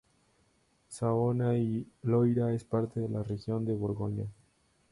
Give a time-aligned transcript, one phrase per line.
[0.89, 4.25] Saona y Loira es parte de la región de Borgoña.